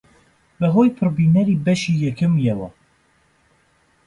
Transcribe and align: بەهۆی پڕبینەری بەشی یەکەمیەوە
بەهۆی 0.59 0.95
پڕبینەری 0.97 1.61
بەشی 1.65 1.93
یەکەمیەوە 2.05 2.69